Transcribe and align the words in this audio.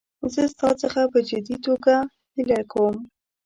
زه 0.33 0.41
ستا 0.53 0.69
څخه 0.81 1.01
په 1.11 1.19
جدي 1.29 1.55
توګه 1.65 1.95
هیله 2.35 2.59
کوم. 2.71 2.95